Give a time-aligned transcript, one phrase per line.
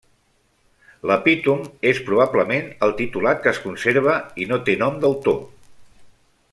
[1.09, 5.41] L'epítom és probablement el titulat que es conserva i no té nom d'autor.